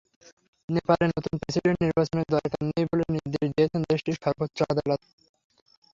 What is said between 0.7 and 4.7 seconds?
নেপালে নতুন প্রেসিডেন্ট নির্বাচনের দরকার নেই বলে নির্দেশ দিয়েছেন দেশটির সর্বোচ্চ